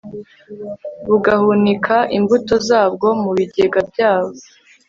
bugahunika 1.07 1.95
imbuto 2.17 2.55
zabwo 2.69 3.07
mu 3.21 3.29
bigega 3.37 3.79
byabo 3.89 4.33